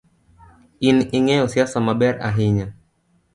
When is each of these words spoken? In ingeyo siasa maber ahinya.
In 0.87 0.97
ingeyo 1.17 1.45
siasa 1.53 1.77
maber 1.87 2.13
ahinya. 2.27 2.67